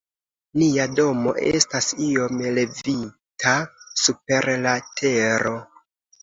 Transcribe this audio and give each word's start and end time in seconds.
Nia 0.59 0.85
domo 0.99 1.33
estas 1.57 1.89
iom 2.05 2.39
levita 2.55 3.53
super 4.07 4.49
la 4.65 4.75
tero. 5.03 5.55